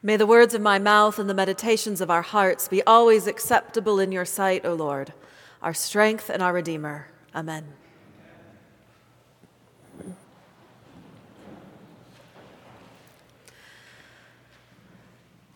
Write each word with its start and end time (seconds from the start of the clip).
May 0.00 0.16
the 0.16 0.26
words 0.26 0.54
of 0.54 0.62
my 0.62 0.78
mouth 0.78 1.18
and 1.18 1.28
the 1.28 1.34
meditations 1.34 2.00
of 2.00 2.10
our 2.10 2.22
hearts 2.22 2.68
be 2.68 2.82
always 2.84 3.26
acceptable 3.26 3.98
in 3.98 4.12
your 4.12 4.24
sight, 4.24 4.64
O 4.64 4.74
Lord, 4.74 5.12
our 5.60 5.74
strength 5.74 6.30
and 6.30 6.40
our 6.40 6.52
Redeemer. 6.52 7.08
Amen. 7.34 7.64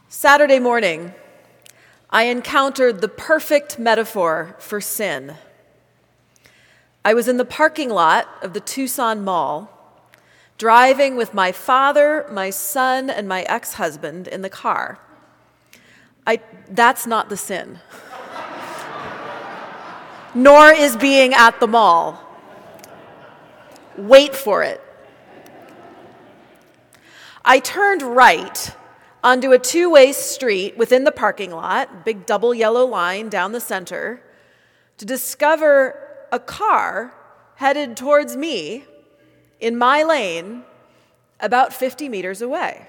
Saturday 0.08 0.58
morning, 0.58 1.14
I 2.10 2.24
encountered 2.24 3.00
the 3.00 3.08
perfect 3.08 3.78
metaphor 3.78 4.56
for 4.58 4.80
sin. 4.80 5.36
I 7.04 7.14
was 7.14 7.28
in 7.28 7.36
the 7.36 7.44
parking 7.44 7.90
lot 7.90 8.28
of 8.42 8.52
the 8.52 8.60
Tucson 8.60 9.24
Mall, 9.24 9.81
driving 10.62 11.16
with 11.16 11.34
my 11.34 11.50
father, 11.50 12.24
my 12.30 12.48
son, 12.48 13.10
and 13.10 13.26
my 13.26 13.42
ex 13.48 13.74
husband 13.74 14.28
in 14.28 14.42
the 14.42 14.48
car. 14.48 14.96
I, 16.24 16.38
that's 16.70 17.04
not 17.04 17.28
the 17.28 17.36
sin. 17.36 17.80
Nor 20.36 20.70
is 20.70 20.96
being 20.96 21.34
at 21.34 21.58
the 21.58 21.66
mall. 21.66 22.24
Wait 23.96 24.36
for 24.36 24.62
it. 24.62 24.80
I 27.44 27.58
turned 27.58 28.02
right 28.02 28.76
onto 29.24 29.50
a 29.50 29.58
two 29.58 29.90
way 29.90 30.12
street 30.12 30.78
within 30.78 31.02
the 31.02 31.10
parking 31.10 31.50
lot, 31.50 32.04
big 32.04 32.24
double 32.24 32.54
yellow 32.54 32.86
line 32.86 33.28
down 33.28 33.50
the 33.50 33.60
center, 33.60 34.22
to 34.98 35.04
discover 35.04 35.98
a 36.30 36.38
car 36.38 37.12
headed 37.56 37.96
towards 37.96 38.36
me 38.36 38.84
in 39.62 39.78
my 39.78 40.02
lane 40.02 40.64
about 41.38 41.72
50 41.72 42.08
meters 42.08 42.42
away. 42.42 42.88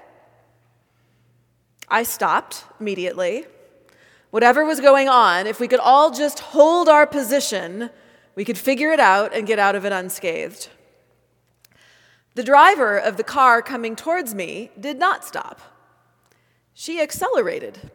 I 1.88 2.02
stopped 2.02 2.64
immediately. 2.80 3.46
Whatever 4.30 4.64
was 4.64 4.80
going 4.80 5.08
on, 5.08 5.46
if 5.46 5.60
we 5.60 5.68
could 5.68 5.78
all 5.80 6.10
just 6.10 6.40
hold 6.40 6.88
our 6.88 7.06
position, 7.06 7.90
we 8.34 8.44
could 8.44 8.58
figure 8.58 8.90
it 8.90 8.98
out 8.98 9.32
and 9.32 9.46
get 9.46 9.60
out 9.60 9.76
of 9.76 9.84
it 9.84 9.92
unscathed. 9.92 10.68
The 12.34 12.42
driver 12.42 12.98
of 12.98 13.16
the 13.16 13.22
car 13.22 13.62
coming 13.62 13.94
towards 13.94 14.34
me 14.34 14.72
did 14.78 14.98
not 14.98 15.24
stop. 15.24 15.60
She 16.74 17.00
accelerated 17.00 17.92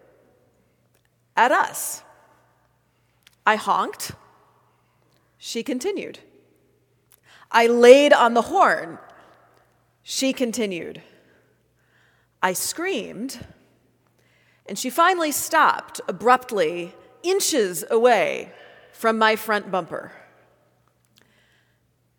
at 1.35 1.51
us. 1.51 2.03
I 3.45 3.57
honked. 3.57 4.13
She 5.37 5.63
continued. 5.63 6.19
I 7.51 7.67
laid 7.67 8.13
on 8.13 8.33
the 8.33 8.43
horn. 8.43 8.99
She 10.03 10.33
continued. 10.33 11.01
I 12.41 12.53
screamed, 12.53 13.45
and 14.65 14.77
she 14.77 14.89
finally 14.89 15.31
stopped 15.31 15.99
abruptly, 16.07 16.95
inches 17.21 17.83
away 17.89 18.51
from 18.93 19.17
my 19.17 19.35
front 19.35 19.71
bumper. 19.71 20.11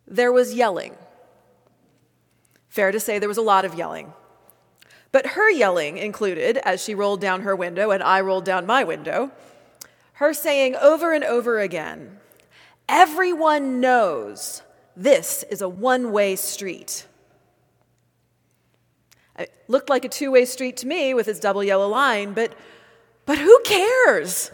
There 0.06 0.32
was 0.32 0.54
yelling. 0.54 0.94
Fair 2.68 2.92
to 2.92 3.00
say 3.00 3.18
there 3.18 3.28
was 3.28 3.38
a 3.38 3.42
lot 3.42 3.64
of 3.64 3.74
yelling. 3.74 4.12
But 5.12 5.28
her 5.28 5.50
yelling 5.50 5.98
included, 5.98 6.58
as 6.58 6.82
she 6.82 6.94
rolled 6.94 7.20
down 7.20 7.42
her 7.42 7.56
window 7.56 7.90
and 7.90 8.02
I 8.02 8.20
rolled 8.20 8.44
down 8.44 8.66
my 8.66 8.84
window, 8.84 9.32
her 10.14 10.34
saying 10.34 10.76
over 10.76 11.12
and 11.12 11.24
over 11.24 11.58
again, 11.58 12.18
Everyone 12.88 13.80
knows 13.80 14.62
this 14.96 15.44
is 15.44 15.62
a 15.62 15.68
one 15.68 16.12
way 16.12 16.36
street. 16.36 17.06
It 19.38 19.52
looked 19.68 19.88
like 19.88 20.04
a 20.04 20.08
two 20.08 20.30
way 20.30 20.44
street 20.44 20.76
to 20.78 20.86
me 20.86 21.14
with 21.14 21.28
its 21.28 21.40
double 21.40 21.64
yellow 21.64 21.88
line, 21.88 22.34
but, 22.34 22.54
but 23.26 23.38
who 23.38 23.60
cares? 23.64 24.50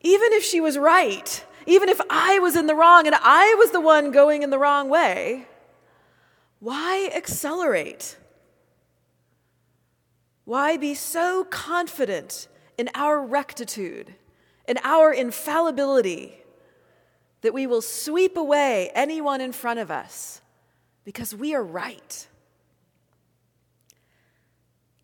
Even 0.00 0.32
if 0.32 0.42
she 0.42 0.60
was 0.60 0.78
right, 0.78 1.44
even 1.66 1.88
if 1.88 2.00
I 2.08 2.38
was 2.38 2.56
in 2.56 2.66
the 2.66 2.74
wrong 2.74 3.06
and 3.06 3.14
I 3.16 3.54
was 3.58 3.70
the 3.70 3.80
one 3.80 4.12
going 4.12 4.42
in 4.42 4.50
the 4.50 4.58
wrong 4.58 4.88
way, 4.88 5.46
why 6.58 7.10
accelerate? 7.14 8.16
Why 10.44 10.76
be 10.76 10.94
so 10.94 11.44
confident 11.44 12.48
in 12.76 12.88
our 12.94 13.24
rectitude, 13.24 14.14
in 14.66 14.78
our 14.82 15.12
infallibility? 15.12 16.39
That 17.42 17.54
we 17.54 17.66
will 17.66 17.82
sweep 17.82 18.36
away 18.36 18.90
anyone 18.94 19.40
in 19.40 19.52
front 19.52 19.80
of 19.80 19.90
us 19.90 20.40
because 21.04 21.34
we 21.34 21.54
are 21.54 21.62
right. 21.62 22.26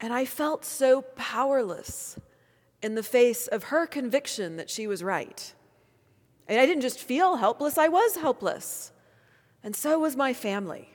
And 0.01 0.13
I 0.13 0.25
felt 0.25 0.65
so 0.65 1.03
powerless 1.03 2.19
in 2.83 2.95
the 2.95 3.03
face 3.03 3.47
of 3.47 3.65
her 3.65 3.87
conviction 3.87 4.57
that 4.57 4.71
she 4.71 4.87
was 4.87 5.03
right. 5.03 5.55
And 6.47 6.61
I 6.61 6.67
didn't 6.67 6.83
just 6.83 7.01
feel 7.01 7.37
helpless, 7.37 7.79
I 7.79 7.89
was 7.89 8.17
helpless. 8.17 8.93
And 9.63 9.75
so 9.75 9.99
was 9.99 10.15
my 10.15 10.33
family. 10.33 10.91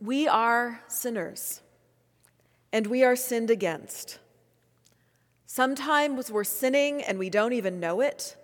We 0.00 0.28
are 0.28 0.80
sinners, 0.86 1.60
and 2.72 2.86
we 2.86 3.02
are 3.02 3.16
sinned 3.16 3.50
against. 3.50 4.20
Sometimes 5.58 6.30
we're 6.30 6.44
sinning 6.44 7.02
and 7.02 7.18
we 7.18 7.30
don't 7.30 7.52
even 7.52 7.80
know 7.80 8.00
it. 8.00 8.36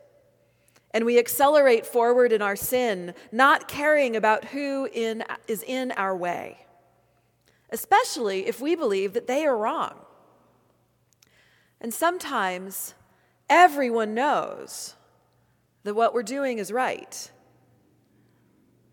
And 0.91 1.04
we 1.04 1.16
accelerate 1.16 1.86
forward 1.86 2.32
in 2.32 2.42
our 2.42 2.56
sin, 2.56 3.14
not 3.30 3.69
caring 3.69 4.16
about 4.16 4.47
who 4.47 4.88
in, 4.92 5.22
is 5.47 5.62
in 5.62 5.92
our 5.92 6.16
way, 6.16 6.66
especially 7.70 8.48
if 8.48 8.60
we 8.60 8.75
believe 8.75 9.12
that 9.12 9.28
they 9.28 9.47
are 9.47 9.56
wrong. 9.56 9.94
And 11.80 11.94
sometimes 11.94 12.94
everyone 13.48 14.12
knows 14.12 14.96
that 15.84 15.94
what 15.94 16.14
we're 16.14 16.25
doing 16.25 16.58
is 16.58 16.72
right, 16.72 17.31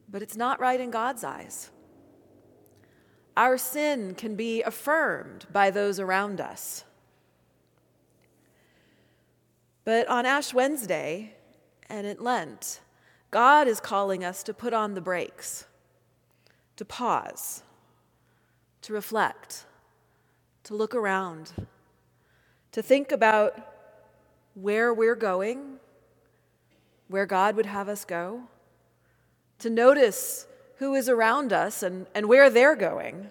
but 0.07 0.21
it's 0.21 0.37
not 0.37 0.59
right 0.59 0.79
in 0.79 0.91
God's 0.91 1.23
eyes. 1.23 1.71
Our 3.35 3.57
sin 3.57 4.13
can 4.13 4.35
be 4.35 4.61
affirmed 4.61 5.47
by 5.51 5.71
those 5.71 5.99
around 5.99 6.39
us. 6.39 6.85
But 9.91 10.07
on 10.07 10.25
Ash 10.25 10.53
Wednesday 10.53 11.33
and 11.89 12.07
at 12.07 12.21
Lent, 12.21 12.79
God 13.29 13.67
is 13.67 13.81
calling 13.81 14.23
us 14.23 14.41
to 14.43 14.53
put 14.53 14.73
on 14.73 14.93
the 14.93 15.01
brakes, 15.01 15.65
to 16.77 16.85
pause, 16.85 17.61
to 18.83 18.93
reflect, 18.93 19.65
to 20.63 20.75
look 20.75 20.95
around, 20.95 21.51
to 22.71 22.81
think 22.81 23.11
about 23.11 23.59
where 24.53 24.93
we're 24.93 25.13
going, 25.13 25.75
where 27.09 27.25
God 27.25 27.57
would 27.57 27.65
have 27.65 27.89
us 27.89 28.05
go, 28.05 28.43
to 29.59 29.69
notice 29.69 30.47
who 30.77 30.93
is 30.93 31.09
around 31.09 31.51
us 31.51 31.83
and, 31.83 32.05
and 32.15 32.29
where 32.29 32.49
they're 32.49 32.77
going, 32.77 33.29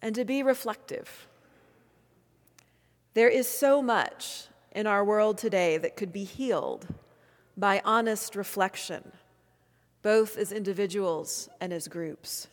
and 0.00 0.14
to 0.14 0.24
be 0.24 0.42
reflective 0.42 1.26
there 3.14 3.28
is 3.28 3.48
so 3.48 3.82
much 3.82 4.44
in 4.72 4.86
our 4.86 5.04
world 5.04 5.38
today 5.38 5.78
that 5.78 5.96
could 5.96 6.12
be 6.12 6.24
healed 6.24 6.86
by 7.56 7.82
honest 7.84 8.36
reflection, 8.36 9.12
both 10.02 10.36
as 10.36 10.52
individuals 10.52 11.48
and 11.60 11.72
as 11.72 11.88
groups. 11.88 12.48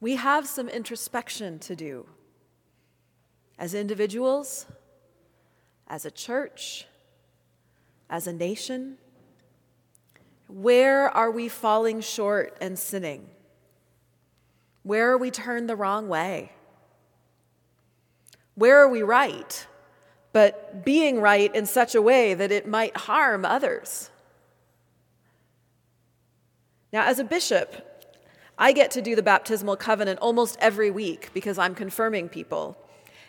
We 0.00 0.16
have 0.16 0.46
some 0.46 0.68
introspection 0.68 1.58
to 1.60 1.74
do 1.74 2.06
as 3.58 3.72
individuals, 3.72 4.66
as 5.88 6.04
a 6.04 6.10
church, 6.10 6.86
as 8.10 8.26
a 8.26 8.32
nation. 8.32 8.98
Where 10.48 11.08
are 11.08 11.30
we 11.30 11.48
falling 11.48 12.02
short 12.02 12.56
and 12.60 12.78
sinning? 12.78 13.30
Where 14.82 15.10
are 15.10 15.18
we 15.18 15.30
turned 15.30 15.68
the 15.68 15.76
wrong 15.76 16.08
way? 16.08 16.52
Where 18.56 18.78
are 18.82 18.88
we 18.88 19.02
right? 19.02 19.66
But 20.32 20.84
being 20.84 21.20
right 21.20 21.54
in 21.54 21.64
such 21.66 21.94
a 21.94 22.02
way 22.02 22.34
that 22.34 22.50
it 22.50 22.66
might 22.66 22.96
harm 22.96 23.44
others. 23.44 24.10
Now, 26.92 27.06
as 27.06 27.18
a 27.18 27.24
bishop, 27.24 27.86
I 28.58 28.72
get 28.72 28.90
to 28.92 29.02
do 29.02 29.14
the 29.14 29.22
baptismal 29.22 29.76
covenant 29.76 30.18
almost 30.20 30.56
every 30.60 30.90
week 30.90 31.30
because 31.34 31.58
I'm 31.58 31.74
confirming 31.74 32.28
people. 32.28 32.76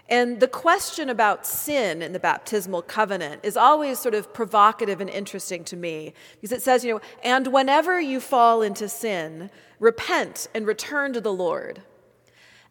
And 0.09 0.39
the 0.39 0.47
question 0.47 1.09
about 1.09 1.45
sin 1.45 2.01
in 2.01 2.13
the 2.13 2.19
baptismal 2.19 2.83
covenant 2.83 3.41
is 3.43 3.57
always 3.57 3.99
sort 3.99 4.15
of 4.15 4.33
provocative 4.33 5.01
and 5.01 5.09
interesting 5.09 5.65
to 5.65 5.75
me 5.75 6.13
because 6.35 6.53
it 6.53 6.61
says, 6.61 6.85
you 6.85 6.93
know, 6.93 7.01
and 7.23 7.47
whenever 7.47 7.99
you 7.99 8.21
fall 8.21 8.61
into 8.61 8.87
sin, 8.87 9.49
repent 9.79 10.47
and 10.53 10.65
return 10.65 11.11
to 11.11 11.19
the 11.19 11.33
Lord. 11.33 11.81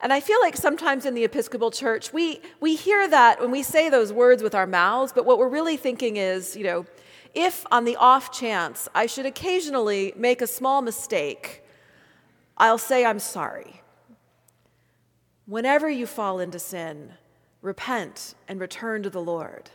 And 0.01 0.13
I 0.13 0.21
feel 0.21 0.41
like 0.41 0.57
sometimes 0.57 1.07
in 1.07 1.15
the 1.15 1.25
Episcopal 1.25 1.71
Church, 1.71 2.13
we, 2.13 2.41
we 2.61 2.77
hear 2.77 3.09
that 3.09 3.41
when 3.41 3.51
we 3.51 3.63
say 3.63 3.89
those 3.89 4.13
words 4.13 4.43
with 4.43 4.55
our 4.55 4.67
mouths, 4.67 5.13
but 5.13 5.25
what 5.25 5.39
we're 5.39 5.49
really 5.49 5.77
thinking 5.77 6.17
is, 6.17 6.57
you 6.57 6.65
know, 6.65 6.87
if 7.35 7.67
on 7.71 7.85
the 7.85 7.97
off 7.97 8.33
chance 8.33 8.89
I 8.95 9.07
should 9.07 9.27
occasionally 9.27 10.13
make 10.17 10.43
a 10.43 10.47
small 10.47 10.83
mistake, 10.83 11.63
I'll 12.57 12.79
say 12.79 13.05
I'm 13.05 13.19
sorry. 13.19 13.83
Whenever 15.47 15.89
you 15.89 16.07
fall 16.07 16.41
into 16.41 16.59
sin, 16.59 17.13
repent 17.63 18.35
and 18.49 18.61
return 18.61 19.03
to 19.03 19.11
the 19.11 19.21
Lord. 19.21 19.71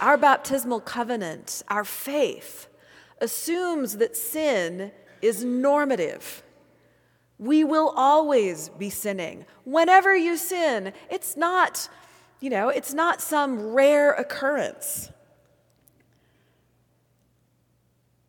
Our 0.00 0.16
baptismal 0.16 0.80
covenant, 0.80 1.62
our 1.68 1.84
faith, 1.84 2.68
assumes 3.20 3.98
that 3.98 4.16
sin 4.16 4.92
is 5.22 5.44
normative. 5.44 6.42
We 7.38 7.64
will 7.64 7.92
always 7.96 8.68
be 8.68 8.90
sinning. 8.90 9.44
Whenever 9.64 10.14
you 10.14 10.36
sin, 10.36 10.92
it's 11.10 11.36
not, 11.36 11.88
you 12.40 12.50
know, 12.50 12.68
it's 12.68 12.94
not 12.94 13.20
some 13.20 13.72
rare 13.72 14.12
occurrence. 14.12 15.10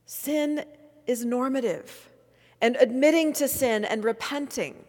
Sin 0.06 0.66
is 1.06 1.24
normative. 1.24 2.10
And 2.62 2.78
admitting 2.78 3.34
to 3.34 3.48
sin 3.48 3.86
and 3.86 4.04
repenting 4.04 4.86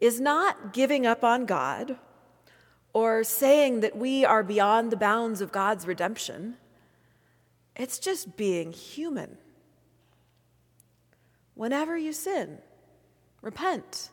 is 0.00 0.20
not 0.20 0.72
giving 0.72 1.06
up 1.06 1.24
on 1.24 1.46
God 1.46 1.96
or 2.92 3.24
saying 3.24 3.80
that 3.80 3.96
we 3.96 4.24
are 4.24 4.42
beyond 4.42 4.92
the 4.92 4.96
bounds 4.96 5.40
of 5.40 5.50
God's 5.50 5.86
redemption. 5.86 6.56
It's 7.74 7.98
just 7.98 8.36
being 8.36 8.72
human. 8.72 9.38
Whenever 11.54 11.96
you 11.96 12.12
sin, 12.12 12.58
repent 13.42 14.10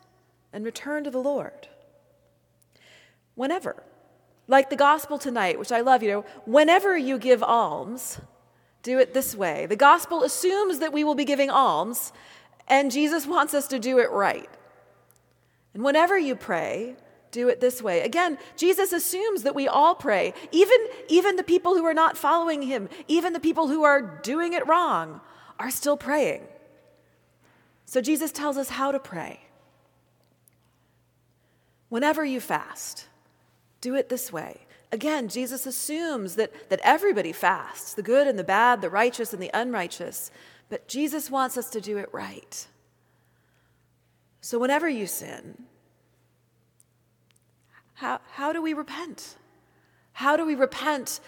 and 0.51 0.65
return 0.65 1.03
to 1.03 1.11
the 1.11 1.19
Lord. 1.19 1.67
Whenever. 3.35 3.83
Like 4.47 4.69
the 4.69 4.75
gospel 4.75 5.19
tonight, 5.19 5.59
which 5.59 5.71
I 5.71 5.81
love, 5.81 6.01
you 6.01 6.09
know, 6.09 6.25
whenever 6.45 6.97
you 6.97 7.19
give 7.19 7.43
alms, 7.43 8.19
do 8.81 8.97
it 8.97 9.13
this 9.13 9.35
way. 9.35 9.67
The 9.67 9.75
gospel 9.75 10.23
assumes 10.23 10.79
that 10.79 10.91
we 10.91 11.03
will 11.03 11.15
be 11.15 11.25
giving 11.25 11.49
alms, 11.49 12.11
and 12.67 12.91
Jesus 12.91 13.27
wants 13.27 13.53
us 13.53 13.67
to 13.67 13.79
do 13.79 13.99
it 13.99 14.09
right. 14.09 14.49
And 15.73 15.83
whenever 15.83 16.17
you 16.17 16.35
pray, 16.35 16.95
do 17.31 17.47
it 17.47 17.61
this 17.61 17.81
way. 17.81 18.01
Again, 18.01 18.39
Jesus 18.57 18.91
assumes 18.91 19.43
that 19.43 19.53
we 19.53 19.67
all 19.67 19.93
pray, 19.93 20.33
even, 20.51 20.77
even 21.07 21.35
the 21.35 21.43
people 21.43 21.75
who 21.75 21.85
are 21.85 21.93
not 21.93 22.17
following 22.17 22.63
him, 22.63 22.89
even 23.07 23.33
the 23.33 23.39
people 23.39 23.67
who 23.67 23.83
are 23.83 24.01
doing 24.23 24.53
it 24.53 24.67
wrong, 24.67 25.21
are 25.59 25.69
still 25.69 25.97
praying. 25.97 26.47
So 27.89 28.01
Jesus 28.01 28.31
tells 28.31 28.55
us 28.55 28.69
how 28.69 28.91
to 28.91 28.99
pray. 28.99 29.39
Whenever 31.89 32.23
you 32.23 32.39
fast, 32.39 33.07
do 33.81 33.95
it 33.95 34.09
this 34.09 34.31
way. 34.31 34.67
Again, 34.91 35.27
Jesus 35.27 35.65
assumes 35.65 36.35
that, 36.35 36.69
that 36.69 36.81
everybody 36.83 37.31
fasts 37.31 37.95
the 37.95 38.03
good 38.03 38.27
and 38.27 38.37
the 38.37 38.43
bad, 38.43 38.81
the 38.81 38.91
righteous 38.91 39.33
and 39.33 39.41
the 39.41 39.49
unrighteous, 39.55 40.29
but 40.69 40.87
Jesus 40.87 41.31
wants 41.31 41.57
us 41.57 41.67
to 41.71 41.81
do 41.81 41.97
it 41.97 42.13
right. 42.13 42.67
So, 44.39 44.59
whenever 44.59 44.87
you 44.87 45.07
sin, 45.07 45.63
how, 47.95 48.19
how 48.33 48.53
do 48.53 48.61
we 48.61 48.75
repent? 48.75 49.35
How 50.11 50.37
do 50.37 50.45
we 50.45 50.53
repent 50.53 51.19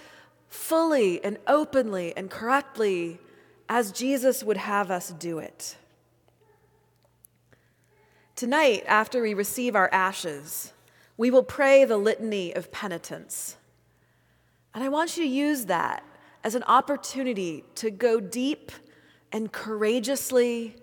fully 0.48 1.24
and 1.24 1.40
openly 1.48 2.16
and 2.16 2.30
correctly 2.30 3.20
as 3.68 3.92
Jesus 3.92 4.44
would 4.44 4.58
have 4.58 4.92
us 4.92 5.10
do 5.10 5.40
it? 5.40 5.78
Tonight, 8.42 8.86
after 8.88 9.22
we 9.22 9.36
receive 9.36 9.76
our 9.76 9.88
ashes, 9.94 10.74
we 11.16 11.30
will 11.30 11.44
pray 11.44 11.86
the 11.86 11.98
litany 11.98 12.52
of 12.56 12.72
penitence. 12.72 13.56
And 14.74 14.84
I 14.84 14.90
want 14.90 15.16
you 15.16 15.22
to 15.26 15.30
use 15.30 15.66
that 15.66 16.04
as 16.44 16.56
an 16.56 16.64
opportunity 16.64 17.64
to 17.76 17.92
go 17.92 18.20
deep 18.20 18.72
and 19.32 19.52
courageously 19.52 20.76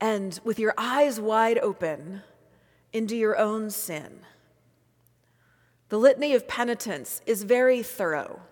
and 0.00 0.38
with 0.44 0.60
your 0.60 0.74
eyes 0.78 1.18
wide 1.18 1.58
open 1.58 2.22
into 2.92 3.16
your 3.16 3.36
own 3.36 3.70
sin. 3.70 4.20
The 5.88 5.98
Litany 5.98 6.34
of 6.34 6.46
Penitence 6.46 7.20
is 7.26 7.42
very 7.42 7.82
thorough. 7.82 8.42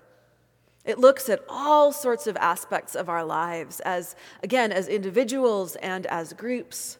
It 0.84 0.98
looks 0.98 1.28
at 1.28 1.44
all 1.48 1.92
sorts 1.92 2.26
of 2.26 2.36
aspects 2.38 2.96
of 2.96 3.08
our 3.08 3.24
lives 3.24 3.78
as, 3.78 4.16
again, 4.42 4.72
as 4.72 4.88
individuals 4.88 5.76
and 5.76 6.04
as 6.06 6.32
groups. 6.32 6.98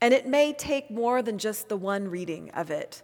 And 0.00 0.12
it 0.12 0.26
may 0.26 0.52
take 0.52 0.90
more 0.90 1.22
than 1.22 1.38
just 1.38 1.68
the 1.68 1.76
one 1.76 2.08
reading 2.08 2.50
of 2.50 2.70
it 2.70 3.02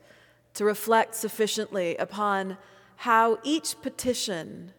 to 0.54 0.64
reflect 0.64 1.14
sufficiently 1.14 1.96
upon 1.96 2.58
how 2.96 3.38
each 3.42 3.80
petition 3.80 4.72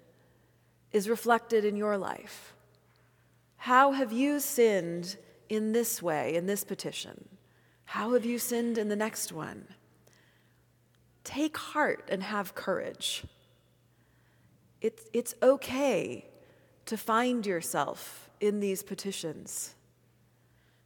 is 0.92 1.10
reflected 1.10 1.66
in 1.66 1.76
your 1.76 1.98
life. 1.98 2.54
How 3.58 3.92
have 3.92 4.12
you 4.12 4.40
sinned 4.40 5.18
in 5.50 5.72
this 5.72 6.02
way, 6.02 6.36
in 6.36 6.46
this 6.46 6.64
petition? 6.64 7.30
How 7.86 8.14
have 8.14 8.26
you 8.26 8.38
sinned 8.38 8.78
in 8.78 8.90
the 8.90 8.96
next 8.96 9.32
one? 9.32 9.68
take 11.24 11.58
heart 11.58 12.08
and 12.10 12.22
have 12.24 12.56
courage. 12.56 13.24
It's, 14.82 15.04
it's 15.14 15.36
okay 15.42 16.26
to 16.86 16.98
find 16.98 17.46
yourself 17.46 18.30
in 18.42 18.60
these 18.60 18.84
petitions. 18.84 19.76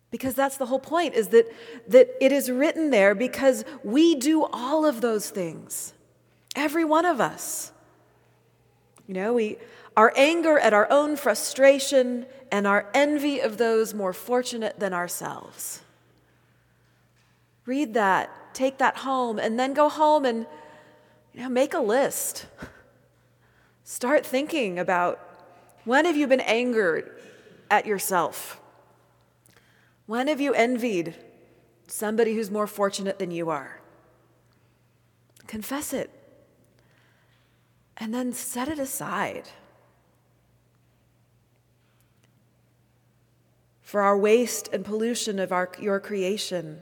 Because 0.09 0.35
that's 0.35 0.57
the 0.57 0.65
whole 0.65 0.79
point, 0.79 1.15
is 1.15 1.29
that, 1.29 1.53
that 1.87 2.09
it 2.21 2.31
is 2.31 2.49
written 2.49 2.91
there 2.91 3.13
because 3.13 3.65
we 3.83 4.15
do 4.15 4.45
all 4.45 4.85
of 4.85 5.01
those 5.01 5.29
things. 5.29 5.93
Every 6.55 6.85
one 6.85 7.05
of 7.05 7.19
us. 7.19 7.71
You 9.05 9.13
know, 9.13 9.33
we, 9.33 9.57
our 9.95 10.13
anger 10.15 10.57
at 10.59 10.73
our 10.73 10.87
own 10.89 11.17
frustration 11.17 12.25
and 12.51 12.65
our 12.65 12.89
envy 12.93 13.39
of 13.39 13.57
those 13.57 13.93
more 13.93 14.13
fortunate 14.13 14.79
than 14.79 14.93
ourselves. 14.93 15.81
Read 17.65 17.93
that 17.95 18.29
take 18.57 18.79
that 18.79 18.97
home, 18.97 19.37
and 19.37 19.59
then 19.59 19.73
go 19.73 19.87
home 19.87 20.25
and 20.25 20.47
you 21.33 21.41
know, 21.41 21.49
make 21.49 21.75
a 21.75 21.79
list. 21.79 22.47
Start 23.83 24.25
thinking 24.25 24.79
about 24.79 25.19
when 25.85 26.05
have 26.05 26.17
you 26.17 26.27
been 26.27 26.41
angered 26.41 27.21
at 27.69 27.85
yourself? 27.85 28.59
When 30.07 30.27
have 30.29 30.41
you 30.41 30.53
envied 30.53 31.15
somebody 31.87 32.33
who's 32.33 32.49
more 32.49 32.65
fortunate 32.65 33.19
than 33.19 33.29
you 33.29 33.49
are? 33.49 33.81
Confess 35.45 35.93
it. 35.93 36.09
And 37.97 38.13
then 38.13 38.33
set 38.33 38.67
it 38.69 38.79
aside. 38.79 39.49
For 43.81 44.01
our 44.01 44.17
waste 44.17 44.69
and 44.73 44.83
pollution 44.83 45.39
of 45.39 45.51
our, 45.51 45.69
your 45.79 45.99
creation 45.99 46.79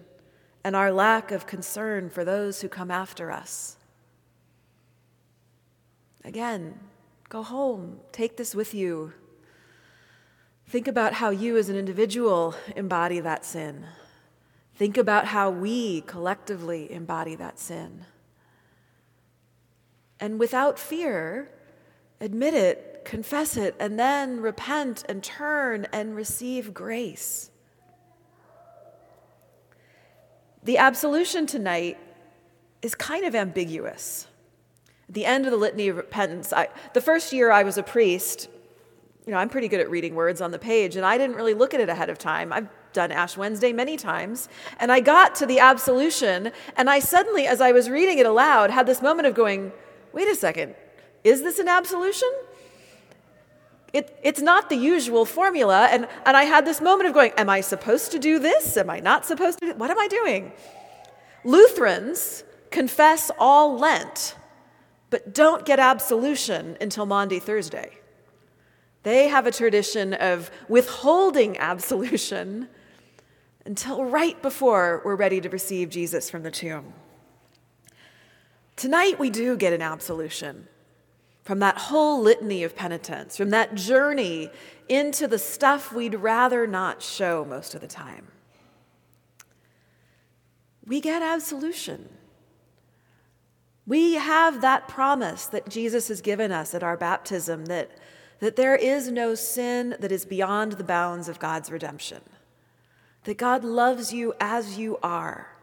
and 0.63 0.75
our 0.75 0.91
lack 0.91 1.31
of 1.31 1.47
concern 1.47 2.09
for 2.09 2.25
those 2.25 2.61
who 2.61 2.69
come 2.69 2.89
after 2.89 3.31
us. 3.31 3.77
Again, 6.23 6.79
go 7.29 7.43
home, 7.43 7.99
take 8.11 8.37
this 8.37 8.55
with 8.55 8.73
you. 8.73 9.13
Think 10.67 10.87
about 10.87 11.13
how 11.13 11.29
you 11.29 11.57
as 11.57 11.69
an 11.69 11.75
individual 11.75 12.55
embody 12.75 13.19
that 13.19 13.45
sin. 13.45 13.85
Think 14.75 14.97
about 14.97 15.27
how 15.27 15.49
we 15.49 16.01
collectively 16.01 16.91
embody 16.91 17.35
that 17.35 17.59
sin. 17.59 18.05
And 20.19 20.39
without 20.39 20.79
fear, 20.79 21.51
admit 22.19 22.53
it, 22.53 23.03
confess 23.05 23.57
it, 23.57 23.75
and 23.79 23.99
then 23.99 24.41
repent 24.41 25.03
and 25.07 25.23
turn 25.23 25.87
and 25.93 26.15
receive 26.15 26.73
grace. 26.73 27.51
The 30.63 30.77
absolution 30.77 31.45
tonight 31.45 31.97
is 32.81 32.95
kind 32.95 33.23
of 33.23 33.35
ambiguous. 33.35 34.27
At 35.07 35.13
the 35.13 35.25
end 35.25 35.45
of 35.45 35.51
the 35.51 35.57
Litany 35.57 35.89
of 35.89 35.97
Repentance, 35.97 36.51
I, 36.51 36.69
the 36.93 37.01
first 37.01 37.31
year 37.31 37.51
I 37.51 37.63
was 37.63 37.77
a 37.77 37.83
priest, 37.83 38.49
you 39.25 39.31
know, 39.33 39.37
I'm 39.37 39.49
pretty 39.49 39.67
good 39.67 39.79
at 39.79 39.89
reading 39.89 40.13
words 40.13 40.39
on 40.39 40.51
the 40.51 40.59
page, 40.59 40.95
and 40.95 41.05
I 41.05 41.17
didn't 41.17 41.35
really 41.35 41.55
look 41.55 41.73
at 41.73 41.79
it 41.79 41.89
ahead 41.89 42.09
of 42.09 42.19
time. 42.19 42.53
I've 42.53 42.67
done 42.93 43.11
Ash 43.11 43.35
Wednesday 43.35 43.73
many 43.73 43.97
times, 43.97 44.49
and 44.79 44.91
I 44.91 44.99
got 44.99 45.33
to 45.35 45.45
the 45.45 45.59
absolution, 45.59 46.51
and 46.77 46.89
I 46.89 46.99
suddenly, 46.99 47.47
as 47.47 47.59
I 47.59 47.71
was 47.71 47.89
reading 47.89 48.19
it 48.19 48.25
aloud, 48.25 48.69
had 48.69 48.85
this 48.85 49.01
moment 49.01 49.27
of 49.27 49.33
going, 49.33 49.71
wait 50.13 50.27
a 50.27 50.35
second, 50.35 50.75
is 51.23 51.41
this 51.41 51.57
an 51.57 51.67
absolution? 51.67 52.29
It, 53.93 54.19
it's 54.23 54.41
not 54.41 54.69
the 54.69 54.75
usual 54.75 55.25
formula. 55.25 55.87
And, 55.89 56.07
and 56.25 56.37
I 56.37 56.43
had 56.43 56.65
this 56.65 56.81
moment 56.81 57.07
of 57.07 57.13
going, 57.13 57.31
Am 57.37 57.49
I 57.49 57.61
supposed 57.61 58.11
to 58.11 58.19
do 58.19 58.39
this? 58.39 58.75
Am 58.75 58.89
I 58.89 58.99
not 58.99 59.25
supposed 59.25 59.59
to? 59.59 59.73
What 59.73 59.89
am 59.89 59.97
I 59.97 60.07
doing? 60.07 60.51
Lutherans 61.45 62.43
confess 62.71 63.31
all 63.39 63.77
Lent, 63.77 64.35
but 65.09 65.33
don't 65.33 65.65
get 65.65 65.79
absolution 65.79 66.77
until 66.81 67.05
Maundy 67.05 67.39
Thursday. 67.39 67.91
They 69.05 69.27
have 69.27 69.45
a 69.45 69.51
tradition 69.51 70.15
of 70.15 70.49
withholding 70.67 71.57
absolution 71.59 72.67
until 73.63 74.03
right 74.03 74.41
before 74.41 75.03
we're 75.05 75.15
ready 75.15 75.39
to 75.41 75.49
receive 75.49 75.89
Jesus 75.89 76.27
from 76.29 76.41
the 76.41 76.49
tomb. 76.49 76.93
Tonight, 78.75 79.19
we 79.19 79.29
do 79.29 79.55
get 79.55 79.73
an 79.73 79.81
absolution. 79.81 80.67
from 81.43 81.59
that 81.59 81.77
whole 81.77 82.19
litany 82.21 82.63
of 82.63 82.75
penitence, 82.75 83.37
from 83.37 83.51
that 83.51 83.75
journey 83.75 84.49
into 84.89 85.27
the 85.27 85.37
stuff 85.37 85.93
we'd 85.93 86.15
rather 86.15 86.65
not 86.65 87.03
show 87.03 87.45
most 87.45 87.75
of 87.75 87.81
the 87.81 87.87
time. 87.87 88.25
We 90.87 90.99
get 90.99 91.21
absolution. 91.21 92.09
We 93.85 94.15
have 94.15 94.61
that 94.61 94.87
promise 94.87 95.45
that 95.45 95.69
Jesus 95.69 96.07
has 96.07 96.21
given 96.21 96.51
us 96.51 96.73
at 96.73 96.81
our 96.81 96.97
baptism 96.97 97.65
that, 97.67 97.91
that 98.39 98.55
there 98.55 98.75
is 98.75 99.09
no 99.09 99.35
sin 99.35 99.95
that 99.99 100.11
is 100.11 100.25
beyond 100.25 100.73
the 100.73 100.83
bounds 100.83 101.29
of 101.29 101.39
God's 101.39 101.71
redemption, 101.71 102.21
that 103.23 103.37
God 103.37 103.63
loves 103.63 104.13
you 104.13 104.33
as 104.39 104.77
you 104.77 104.97
are 105.01 105.55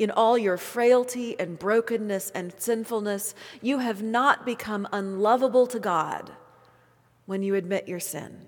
in 0.00 0.10
all 0.10 0.38
your 0.38 0.56
frailty 0.56 1.38
and 1.38 1.58
brokenness 1.58 2.30
and 2.30 2.54
sinfulness, 2.56 3.34
you 3.60 3.80
have 3.80 4.02
not 4.02 4.46
become 4.46 4.88
unlovable 4.92 5.66
to 5.66 5.78
God 5.78 6.32
when 7.26 7.42
you 7.42 7.54
admit 7.54 7.86
your 7.86 8.00
sin. 8.00 8.46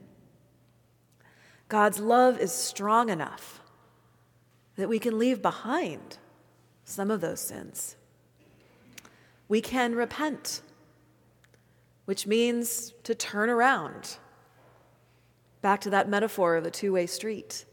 God's 1.68 2.00
love 2.00 2.38
is 2.38 2.52
strong 2.52 3.10
enough 3.10 3.60
that 4.76 4.88
we 4.88 4.98
can 4.98 5.18
leave 5.18 5.42
behind 5.42 6.16
some 6.86 7.10
of 7.10 7.20
those 7.20 7.40
sins. 7.40 7.96
We 9.46 9.60
can 9.60 9.94
repent, 9.94 10.62
which 12.04 12.26
means 12.26 12.92
to 13.04 13.14
turn 13.14 13.48
around. 13.48 14.16
Back 15.60 15.80
to 15.82 15.90
that 15.90 16.08
metaphor 16.08 16.56
of 16.56 16.66
a 16.66 16.70
two 16.70 16.92
way 16.92 17.06
street. 17.06 17.64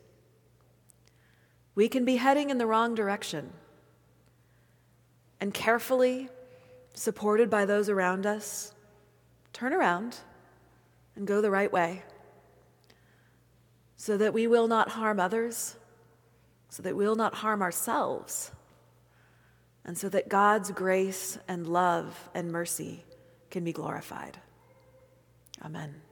We 1.75 1.87
can 1.87 2.05
be 2.05 2.17
heading 2.17 2.49
in 2.49 2.57
the 2.57 2.67
wrong 2.67 2.93
direction 2.93 3.53
and 5.41 5.53
carefully, 5.53 6.29
supported 6.93 7.49
by 7.49 7.65
those 7.65 7.89
around 7.89 8.25
us, 8.25 8.73
turn 9.53 9.73
around 9.73 10.17
and 11.15 11.25
go 11.25 11.41
the 11.41 11.51
right 11.51 11.71
way 11.71 12.03
so 13.99 14.15
that 14.15 14.33
we 14.33 14.47
will 14.47 14.69
not 14.69 14.87
harm 14.87 15.19
others, 15.19 15.75
so 16.69 16.81
that 16.81 16.95
we 16.95 17.05
will 17.05 17.17
not 17.17 17.35
harm 17.35 17.61
ourselves, 17.61 18.49
and 19.83 19.97
so 19.97 20.07
that 20.07 20.29
God's 20.29 20.71
grace 20.71 21.37
and 21.49 21.67
love 21.67 22.29
and 22.33 22.49
mercy 22.49 23.03
can 23.49 23.63
be 23.63 23.73
glorified. 23.73 24.37
Amen. 25.63 26.08